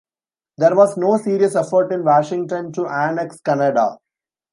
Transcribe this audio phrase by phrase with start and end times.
[0.57, 3.97] There was no serious effort in Washington to annex Canada.